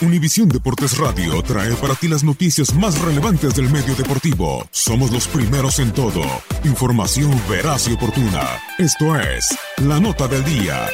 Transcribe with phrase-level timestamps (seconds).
[0.00, 4.66] Univisión Deportes Radio trae para ti las noticias más relevantes del medio deportivo.
[4.70, 6.22] Somos los primeros en todo.
[6.64, 8.42] Información veraz y oportuna.
[8.78, 10.86] Esto es La Nota del Día.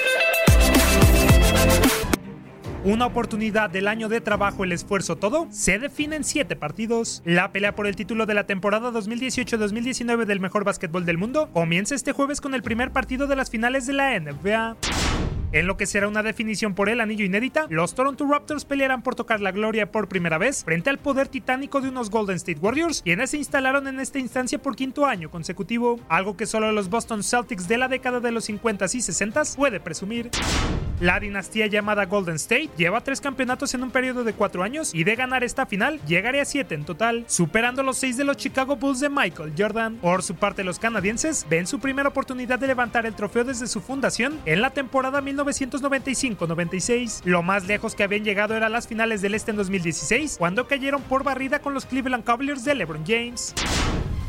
[2.85, 7.23] Una oportunidad del año de trabajo, el esfuerzo, todo, se define en siete partidos.
[7.25, 11.95] La pelea por el título de la temporada 2018-2019 del mejor básquetbol del mundo comienza
[11.95, 14.77] este jueves con el primer partido de las finales de la NBA.
[15.53, 19.17] En lo que será una definición por el anillo inédita, los Toronto Raptors pelearán por
[19.17, 23.03] tocar la gloria por primera vez frente al poder titánico de unos Golden State Warriors,
[23.03, 27.25] quienes se instalaron en esta instancia por quinto año consecutivo, algo que solo los Boston
[27.25, 30.31] Celtics de la década de los 50s y 60s puede presumir.
[31.01, 35.03] La dinastía llamada Golden State lleva tres campeonatos en un periodo de cuatro años y
[35.03, 38.77] de ganar esta final llegaría a siete en total, superando los seis de los Chicago
[38.77, 39.97] Bulls de Michael Jordan.
[39.97, 43.81] Por su parte, los canadienses ven su primera oportunidad de levantar el trofeo desde su
[43.81, 47.23] fundación en la temporada 1995-96.
[47.25, 51.03] Lo más lejos que habían llegado era las finales del Este en 2016, cuando cayeron
[51.03, 53.55] por barrida con los Cleveland Cavaliers de LeBron James.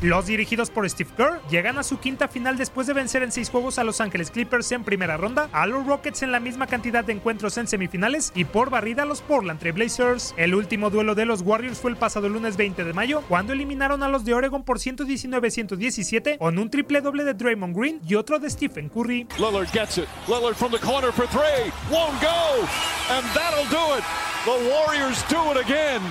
[0.01, 3.51] Los dirigidos por Steve Kerr llegan a su quinta final después de vencer en seis
[3.51, 7.05] juegos a Los Ángeles Clippers en primera ronda, a los Rockets en la misma cantidad
[7.05, 10.33] de encuentros en semifinales y por barrida a los Portland Trail Blazers.
[10.37, 14.01] El último duelo de los Warriors fue el pasado lunes 20 de mayo, cuando eliminaron
[14.01, 18.39] a los de Oregon por 119-117 con un triple doble de Draymond Green y otro
[18.39, 19.27] de Stephen Curry.
[19.37, 20.07] Lillard gets it.
[20.27, 21.71] Lillard from the corner for three.
[21.91, 22.65] Won't go.
[23.11, 24.03] And that'll do it.
[24.45, 26.01] The Warriors do it again.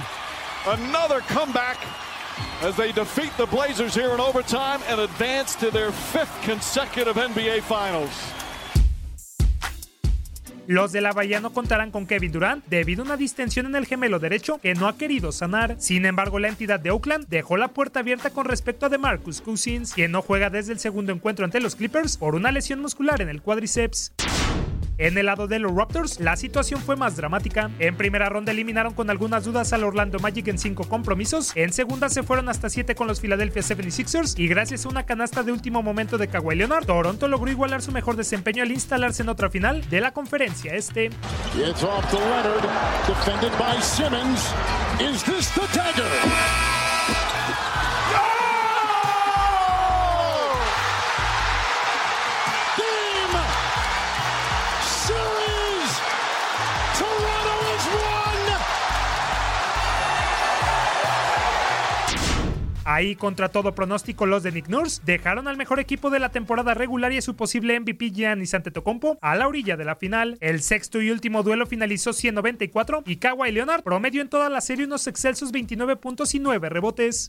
[0.64, 1.76] Another comeback
[10.66, 13.86] Los de la Bahía no contarán con Kevin Durant debido a una distensión en el
[13.86, 15.74] gemelo derecho que no ha querido sanar.
[15.80, 19.92] Sin embargo, la entidad de Oakland dejó la puerta abierta con respecto a DeMarcus Cousins,
[19.92, 23.30] quien no juega desde el segundo encuentro ante los Clippers por una lesión muscular en
[23.30, 24.12] el cuádriceps.
[25.00, 27.70] En el lado de los Raptors, la situación fue más dramática.
[27.78, 31.52] En primera ronda eliminaron con algunas dudas al Orlando Magic en cinco compromisos.
[31.54, 35.42] En segunda se fueron hasta siete con los Philadelphia 76ers y gracias a una canasta
[35.42, 39.30] de último momento de Kawhi Leonard, Toronto logró igualar su mejor desempeño al instalarse en
[39.30, 41.06] otra final de la conferencia este.
[41.06, 42.60] It's off Leonard,
[43.08, 44.52] defended by Simmons.
[45.00, 46.69] Is this the dagger?
[62.84, 66.74] Ahí, contra todo pronóstico, los de Nick Nurse dejaron al mejor equipo de la temporada
[66.74, 70.38] regular y a su posible MVP Giannis Antetokounmpo a la orilla de la final.
[70.40, 74.86] El sexto y último duelo finalizó 194 y Kawhi Leonard promedió en toda la serie
[74.86, 77.28] unos excelsos 29 puntos y 9 rebotes.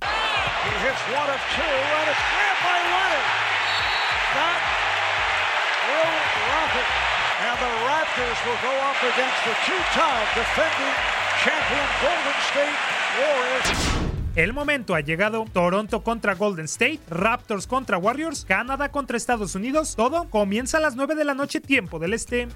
[14.36, 15.46] El momento ha llegado.
[15.52, 19.96] Toronto contra Golden State, Raptors contra Warriors, Canadá contra Estados Unidos.
[19.96, 22.48] Todo comienza a las 9 de la noche tiempo del este.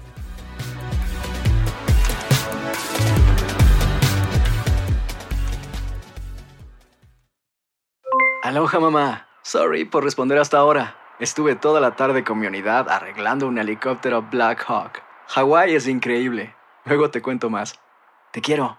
[8.42, 9.28] Aloha mamá.
[9.42, 10.96] Sorry por responder hasta ahora.
[11.18, 15.02] Estuve toda la tarde con mi unidad arreglando un helicóptero Black Hawk.
[15.28, 16.54] Hawái es increíble.
[16.84, 17.78] Luego te cuento más.
[18.32, 18.78] Te quiero.